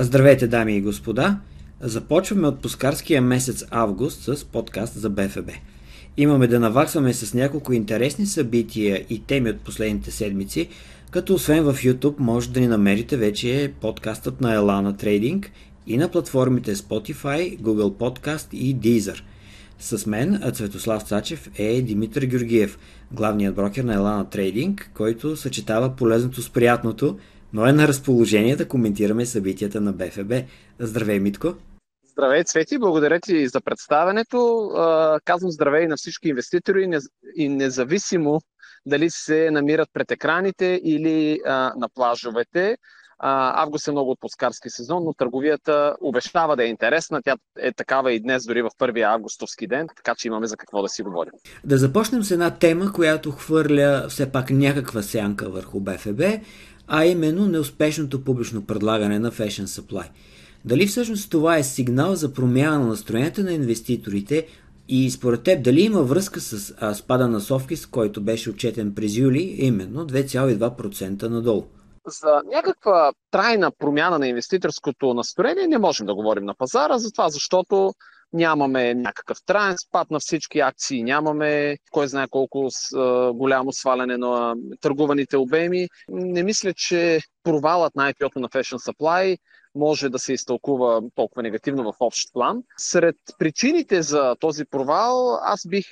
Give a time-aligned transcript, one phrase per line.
[0.00, 1.38] Здравейте, дами и господа!
[1.80, 5.50] Започваме отпускарския месец август с подкаст за БФБ.
[6.16, 10.68] Имаме да наваксваме с няколко интересни събития и теми от последните седмици,
[11.10, 15.46] като освен в YouTube може да ни намерите вече подкастът на Elana Trading
[15.86, 19.20] и на платформите Spotify, Google Podcast и Deezer.
[19.78, 22.78] С мен, Цветослав Цачев, е Димитър Георгиев,
[23.12, 27.18] главният брокер на Elana Trading, който съчетава полезното с приятното–
[27.52, 30.32] но е на разположение да коментираме събитията на БФБ.
[30.78, 31.54] Здравей, Митко!
[32.04, 32.78] Здравей, Цвети!
[32.78, 34.70] Благодаря ти за представенето.
[35.24, 36.90] Казвам здравей на всички инвеститори
[37.36, 38.40] и независимо
[38.86, 41.40] дали се намират пред екраните или
[41.76, 42.76] на плажовете.
[43.20, 47.20] Август е много отпускарски сезон, но търговията обещава да е интересна.
[47.24, 50.82] Тя е такава и днес, дори в първия августовски ден, така че имаме за какво
[50.82, 51.32] да си говорим.
[51.64, 56.22] Да започнем с една тема, която хвърля все пак някаква сянка върху БФБ
[56.88, 60.08] а именно неуспешното публично предлагане на Fashion Supply.
[60.64, 64.46] Дали всъщност това е сигнал за промяна на настроенията на инвеститорите
[64.88, 69.16] и според теб дали има връзка с а, спада на Софкис, който беше отчетен през
[69.16, 71.64] юли, именно 2,2% надолу?
[72.06, 77.94] За някаква трайна промяна на инвеститорското настроение не можем да говорим на пазара, затова защото
[78.32, 82.68] нямаме някакъв траен спад на всички акции, нямаме кой знае колко
[83.34, 85.88] голямо сваляне на търгуваните обеми.
[86.08, 89.38] Не мисля, че провалът на IPO-то на Fashion Supply
[89.74, 92.62] може да се изтълкува толкова негативно в общ план.
[92.76, 95.86] Сред причините за този провал аз бих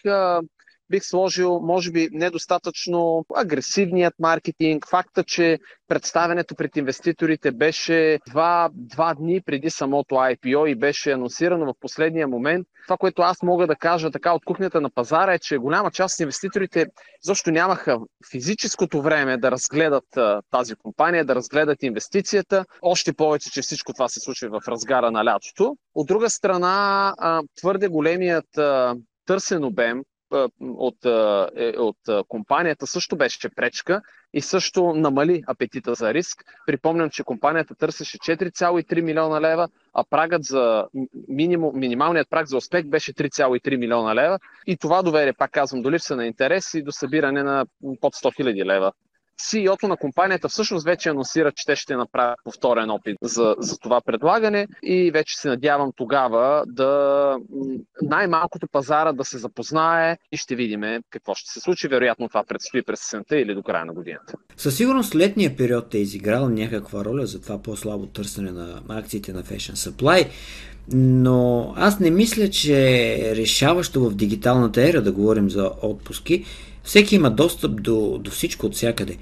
[0.90, 9.14] бих сложил, може би, недостатъчно агресивният маркетинг, факта, че представенето пред инвеститорите беше два, два
[9.14, 12.66] дни преди самото IPO и беше анонсирано в последния момент.
[12.86, 16.14] Това, което аз мога да кажа така от кухнята на пазара е, че голяма част
[16.14, 16.86] от инвеститорите
[17.22, 17.98] защо нямаха
[18.30, 20.04] физическото време да разгледат
[20.50, 22.64] тази компания, да разгледат инвестицията.
[22.82, 25.76] Още повече, че всичко това се случва в разгара на лятото.
[25.94, 27.12] От друга страна,
[27.56, 28.46] твърде големият
[29.26, 30.02] търсен обем
[30.60, 31.04] от,
[31.56, 34.02] е, от компанията също беше пречка
[34.34, 36.44] и също намали апетита за риск.
[36.66, 40.86] Припомням, че компанията търсеше 4,3 милиона лева, а прагът за
[41.28, 45.90] минимум, минималният праг за успех беше 3,3 милиона лева и това доверие, пак казвам, до
[45.90, 47.66] липса на интерес и до събиране на
[48.00, 48.92] под 100 хиляди лева
[49.40, 54.00] CEO-то на компанията всъщност вече анонсира, че те ще направят повторен опит за, за това
[54.00, 57.36] предлагане и вече се надявам тогава да
[58.02, 61.88] най-малкото пазара да се запознае и ще видим какво ще се случи.
[61.88, 64.34] Вероятно това предстои през сесента или до края на годината.
[64.56, 69.42] Със сигурност летния период е изиграл някаква роля за това по-слабо търсене на акциите на
[69.42, 70.28] Fashion Supply.
[70.92, 72.74] Но аз не мисля, че
[73.14, 76.44] е решаващо в дигиталната ера да говорим за отпуски.
[76.86, 79.16] Всеки има достъп до, до всичко от всякъде.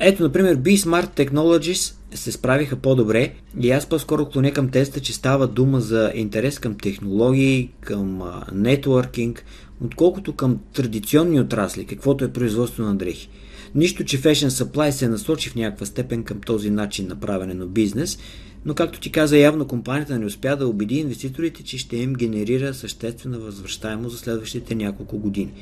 [0.00, 5.46] Ето, например, B-Smart Technologies се справиха по-добре и аз по-скоро клоня към теста, че става
[5.46, 9.44] дума за интерес към технологии, към нетворкинг,
[9.84, 13.28] отколкото към традиционни отрасли, каквото е производство на дрехи.
[13.74, 17.66] Нищо, че Fashion Supply се насочи в някаква степен към този начин на правене на
[17.66, 18.18] бизнес,
[18.64, 22.74] но както ти каза, явно компанията не успя да убеди инвеститорите, че ще им генерира
[22.74, 25.52] съществена възвръщаемост за следващите няколко години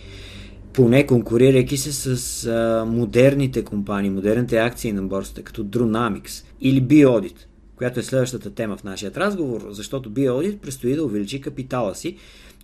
[0.74, 7.36] поне конкурирайки се с а, модерните компании, модерните акции на борсата, като Drunamics или BioAudit,
[7.76, 12.16] която е следващата тема в нашия разговор, защото BioAudit предстои да увеличи капитала си,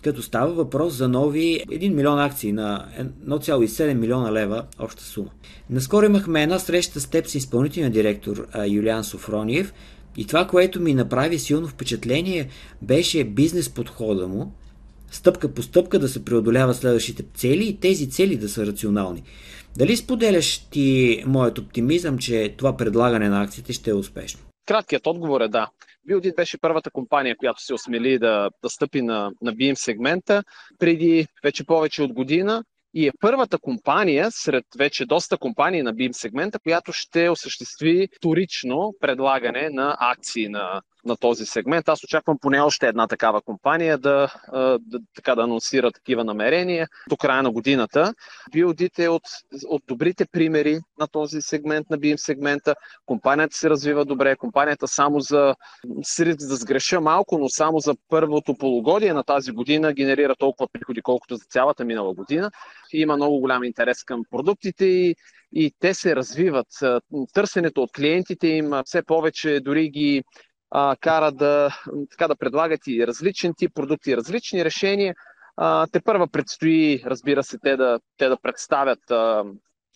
[0.02, 2.86] като става въпрос за нови 1 милион акции на
[3.28, 5.30] 1,7 милиона лева обща сума.
[5.70, 9.74] Наскоро имахме една среща с теб с изпълнителния директор а, Юлиан Софрониев
[10.16, 12.48] и това, което ми направи силно впечатление,
[12.82, 14.52] беше бизнес подхода му,
[15.10, 19.22] стъпка по стъпка да се преодолява следващите цели и тези цели да са рационални.
[19.76, 24.40] Дали споделяш ти моят оптимизъм, че това предлагане на акциите ще е успешно?
[24.66, 25.68] Краткият отговор е да.
[26.06, 30.44] Билдит беше първата компания, която се осмели да, да стъпи на, на BIM сегмента
[30.78, 36.12] преди вече повече от година и е първата компания сред вече доста компании на BIM
[36.12, 41.88] сегмента, която ще осъществи вторично предлагане на акции на, на този сегмент.
[41.88, 44.34] Аз очаквам поне още една такава компания да,
[44.80, 48.14] да, така да анонсира такива намерения до края на годината.
[48.54, 49.22] Buildit е от,
[49.66, 52.74] от добрите примери на този сегмент, на BIM сегмента.
[53.06, 54.36] Компанията се развива добре.
[54.36, 55.54] Компанията само за,
[56.18, 61.36] да сгреша малко, но само за първото полугодие на тази година генерира толкова приходи, колкото
[61.36, 62.50] за цялата минала година.
[62.92, 65.14] Има много голям интерес към продуктите и
[65.52, 66.66] и те се развиват.
[67.32, 70.22] Търсенето от клиентите им все повече дори ги
[70.70, 71.76] а, кара да,
[72.10, 75.14] така, да предлагат и различен тип продукти, различни решения.
[75.56, 79.44] А, те първа предстои, разбира се, те да, те да представят а,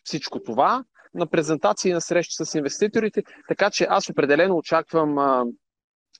[0.04, 0.84] всичко това
[1.14, 5.44] на презентации на срещи с инвеститорите, така че аз определено очаквам а,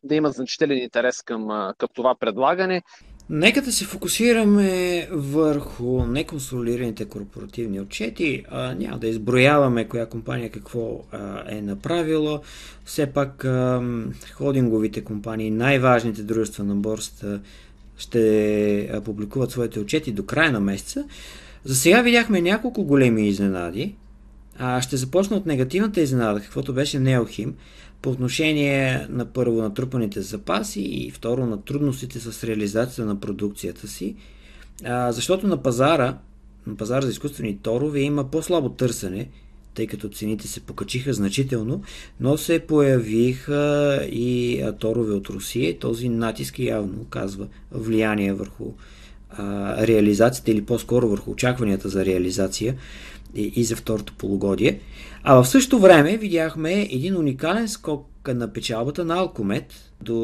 [0.04, 2.82] да има значителен интерес към, към това предлагане.
[3.30, 8.44] Нека да се фокусираме върху неконсолидираните корпоративни отчети.
[8.50, 12.40] А, няма да изброяваме коя компания какво а, е направила.
[12.84, 13.82] Все пак а,
[14.32, 17.40] холдинговите компании, най-важните дружества на борста
[17.96, 21.04] ще публикуват своите отчети до края на месеца.
[21.64, 23.94] За сега видяхме няколко големи изненади.
[24.58, 27.54] А, ще започна от негативната изненада, каквото беше Неохим
[28.02, 34.16] по отношение на първо натрупаните запаси и второ на трудностите с реализацията на продукцията си,
[34.84, 36.18] а, защото на пазара,
[36.66, 39.28] на пазара за изкуствени торове има по-слабо търсене,
[39.74, 41.82] тъй като цените се покачиха значително,
[42.20, 48.72] но се появиха и торове от Русия и този натиск явно оказва влияние върху
[49.78, 52.74] реализацията или по-скоро върху очакванията за реализация
[53.34, 54.80] и, за второто полугодие.
[55.22, 60.14] А в същото време видяхме един уникален скок на печалбата на Алкомет до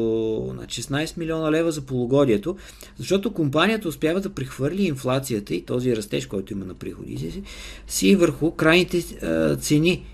[0.57, 2.55] на 16 милиона лева за полугодието,
[2.97, 7.43] защото компанията успява да прехвърли инфлацията и този растеж, който има на приходите си,
[7.87, 9.03] си върху крайните
[9.59, 10.05] цени.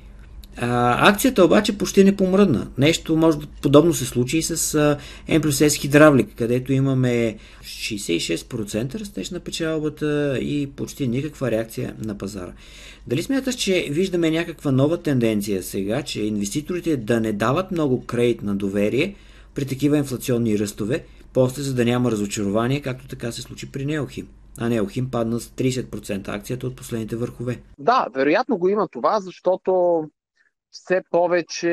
[0.62, 2.68] А, акцията обаче почти не помръдна.
[2.78, 4.58] Нещо може подобно се случи и с
[5.30, 12.18] M плюс S хидравлик, където имаме 66% растеж на печалбата и почти никаква реакция на
[12.18, 12.54] пазара.
[13.08, 18.42] Дали смяташ, че виждаме някаква нова тенденция сега, че инвеститорите да не дават много кредит
[18.42, 19.16] на доверие
[19.56, 24.28] при такива инфлационни ръстове, после за да няма разочарование, както така се случи при Неохим?
[24.58, 27.62] а Неохим падна с 30% акцията от последните върхове.
[27.80, 30.04] Да, вероятно го има това, защото
[30.72, 31.70] все повече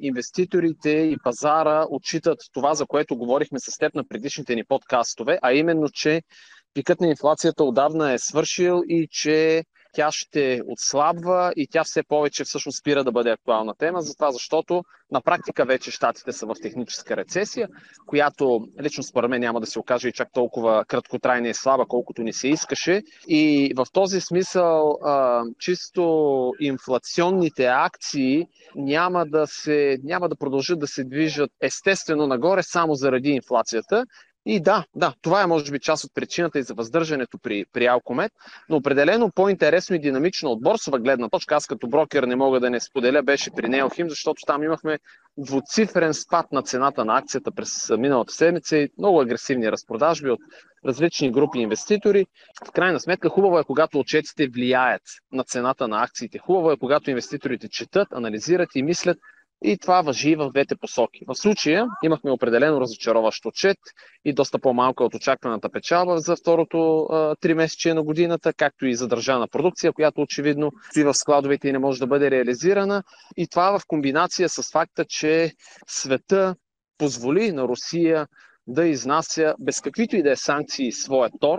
[0.00, 5.52] инвеститорите и пазара отчитат това, за което говорихме с теб на предишните ни подкастове, а
[5.52, 6.22] именно, че
[6.74, 9.64] пикът на инфлацията отдавна е свършил и че
[9.94, 14.82] тя ще отслабва и тя все повече всъщност спира да бъде актуална тема, затова защото
[15.10, 17.68] на практика вече щатите са в техническа рецесия,
[18.06, 22.22] която лично според мен няма да се окаже и чак толкова краткотрайна и слаба, колкото
[22.22, 23.02] ни се искаше.
[23.28, 24.98] И в този смисъл
[25.58, 28.46] чисто инфлационните акции
[28.76, 34.04] няма да, се, няма да продължат да се движат естествено нагоре само заради инфлацията
[34.46, 37.86] и да, да, това е може би част от причината и за въздържането при, при
[37.86, 38.32] Алкомет,
[38.68, 42.70] но определено по-интересно и динамично от борсова гледна точка, аз като брокер не мога да
[42.70, 44.98] не споделя, беше при Неохим, защото там имахме
[45.38, 50.40] двуцифрен спад на цената на акцията през миналата седмица и много агресивни разпродажби от
[50.86, 52.26] различни групи инвеститори.
[52.68, 55.02] В крайна сметка хубаво е, когато отчетите влияят
[55.32, 56.38] на цената на акциите.
[56.38, 59.18] Хубаво е, когато инвеститорите четат, анализират и мислят
[59.64, 61.20] и това въжи в двете посоки.
[61.28, 63.76] В случая имахме определено разочароващ отчет
[64.24, 67.08] и доста по-малка от очакваната печалба за второто
[67.40, 71.78] три месече на годината, както и задържана продукция, която очевидно стои в складовете и не
[71.78, 73.02] може да бъде реализирана.
[73.36, 75.52] И това в комбинация с факта, че
[75.86, 76.54] света
[76.98, 78.26] позволи на Русия
[78.66, 81.58] да изнася без каквито и да е санкции своя тор,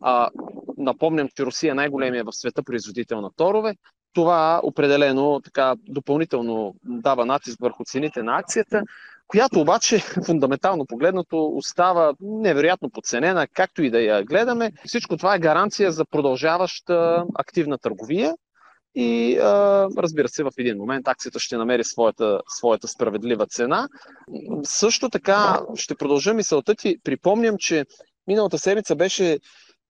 [0.00, 0.30] а,
[0.76, 3.74] напомням, че Русия е най-големия в света производител на торове
[4.14, 8.82] това определено така допълнително дава натиск върху цените на акцията,
[9.26, 14.72] която обаче фундаментално погледнато остава невероятно подценена, както и да я гледаме.
[14.86, 18.34] Всичко това е гаранция за продължаваща активна търговия
[18.96, 19.38] и
[19.98, 23.88] разбира се, в един момент акцията ще намери своята, своята справедлива цена.
[24.62, 26.96] Също така ще продължа мисълта ти.
[27.04, 27.84] Припомням, че
[28.26, 29.38] миналата седмица беше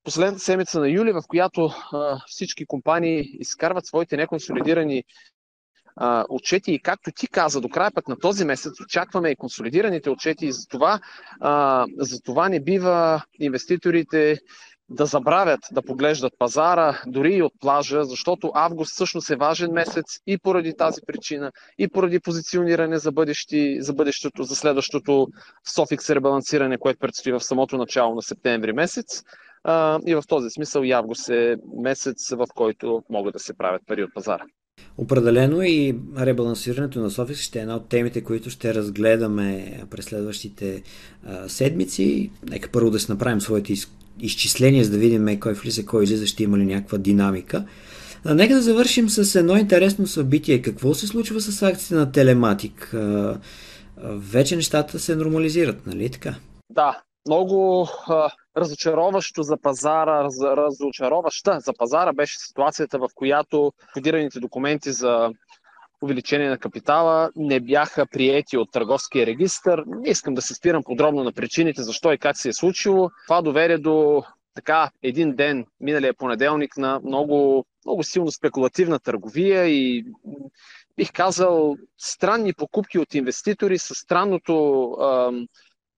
[0.05, 5.05] последната седмица на юли, в която а, всички компании изкарват своите неконсолидирани
[5.97, 10.11] а, отчети и както ти каза, до края пък на този месец очакваме и консолидираните
[10.11, 11.01] отчети и за това,
[11.41, 14.39] а, за това не бива инвеститорите
[14.89, 20.05] да забравят да поглеждат пазара, дори и от плажа, защото август всъщност е важен месец
[20.27, 25.29] и поради тази причина, и поради позициониране за, бъдещи, за бъдещето, за следващото
[25.75, 29.23] Софикс ребалансиране, което предстои в самото начало на септември месец.
[29.65, 33.83] А, и в този смисъл и август е месец, в който могат да се правят
[33.87, 34.45] пари от пазара.
[34.99, 40.83] Определено и ребалансирането на Софис ще е една от темите, които ще разгледаме през следващите
[41.27, 42.31] а, седмици.
[42.51, 43.91] Нека първо да си направим своите из,
[44.21, 47.65] изчисления, за да видим кой влиза, кой излиза, ще има ли някаква динамика.
[48.25, 50.63] А, нека да завършим с едно интересно събитие.
[50.63, 52.95] Какво се случва с акциите на Телематик?
[52.95, 53.41] А,
[54.07, 56.35] вече нещата се нормализират, нали така?
[56.71, 57.89] Да, много
[58.57, 65.31] разочароващо за пазара, раз, разочароваща за пазара беше ситуацията, в която кодираните документи за
[66.03, 69.83] увеличение на капитала не бяха приети от търговския регистр.
[69.87, 73.11] Не искам да се спирам подробно на причините, защо и как се е случило.
[73.27, 74.23] Това доведе до
[74.55, 80.05] така един ден, миналия понеделник, на много, много силно спекулативна търговия и
[80.97, 84.97] бих казал, странни покупки от инвеститори с странното,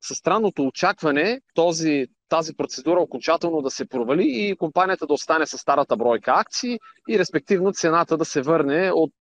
[0.01, 5.59] с странното очакване този, тази процедура окончателно да се провали и компанията да остане с
[5.59, 6.79] старата бройка акции
[7.09, 9.15] и респективно цената да се върне от,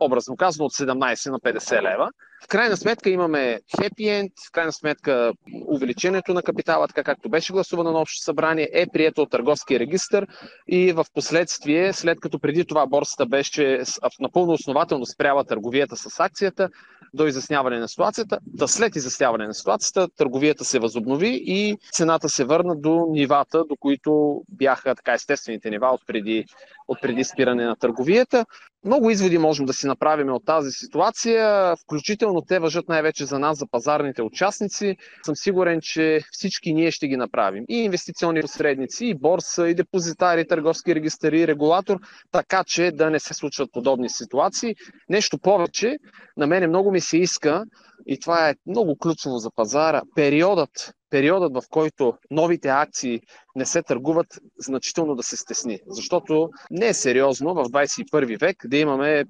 [0.00, 2.10] образно казано, от 17 на 50 лева.
[2.42, 5.32] В крайна сметка имаме хепи енд, в крайна сметка
[5.68, 10.26] увеличението на капитала, така както беше гласувано на Общо събрание, е прието от търговския регистр
[10.68, 13.82] и в последствие, след като преди това борсата беше
[14.20, 16.68] напълно основателно спряла търговията с акцията,
[17.14, 18.38] до изясняване на ситуацията.
[18.46, 23.76] Да след изясняване на ситуацията, търговията се възобнови и цената се върна до нивата, до
[23.76, 26.44] които бяха така естествените нива от преди,
[26.88, 28.46] от преди спиране на търговията.
[28.84, 33.58] Много изводи можем да си направим от тази ситуация, включително те въжат най-вече за нас,
[33.58, 34.96] за пазарните участници.
[35.22, 37.64] Съм сигурен, че всички ние ще ги направим.
[37.68, 41.98] И инвестиционни посредници, и борса, и депозитари, и търговски регистри, и регулатор,
[42.32, 44.74] така че да не се случват подобни ситуации.
[45.08, 45.96] Нещо повече,
[46.36, 47.64] на мене много ми се иска,
[48.06, 53.20] и това е много ключово за пазара, периодът периодът, в който новите акции
[53.56, 54.26] не се търгуват,
[54.58, 55.78] значително да се стесни.
[55.86, 59.24] Защото не е сериозно в 21 век да имаме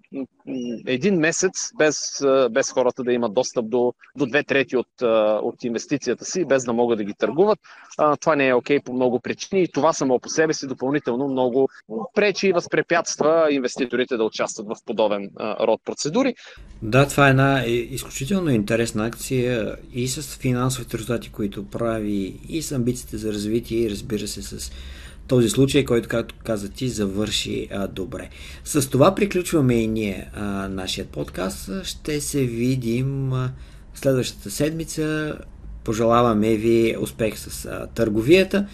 [0.87, 5.03] един месец без, без хората да имат достъп до, до две трети от,
[5.43, 7.59] от инвестицията си, без да могат да ги търгуват.
[8.21, 11.29] Това не е окей okay по много причини и това само по себе си допълнително
[11.29, 11.69] много
[12.15, 16.35] пречи и възпрепятства инвеститорите да участват в подобен род процедури.
[16.83, 22.73] Да, това е една изключително интересна акция и с финансовите резултати, които прави и с
[22.73, 24.73] амбициите за развитие и разбира се с
[25.29, 28.29] този случай, който, както каза ти, завърши а, добре.
[28.65, 31.85] С това приключваме и ние а, нашият подкаст.
[31.85, 33.53] Ще се видим а,
[33.95, 35.39] следващата седмица.
[35.85, 38.67] Пожелаваме ви успех с а, търговията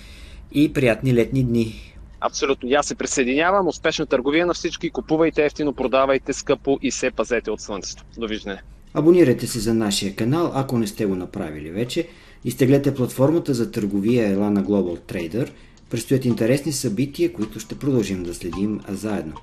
[0.52, 1.94] и приятни летни дни.
[2.20, 2.68] Абсолютно.
[2.68, 3.68] Я се присъединявам.
[3.68, 4.90] Успешна търговия на всички.
[4.90, 8.04] Купувайте ефтино, продавайте скъпо и се пазете от слънцето.
[8.18, 8.62] Довиждане.
[8.98, 12.08] Абонирайте се за нашия канал, ако не сте го направили вече.
[12.44, 15.50] Изтеглете платформата за търговия Елана Global Trader.
[15.90, 19.34] Предстоят интересни събития, които ще продължим да следим заедно.